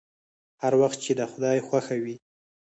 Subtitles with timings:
[0.63, 2.15] هر وخت چې د خداى خوښه وي.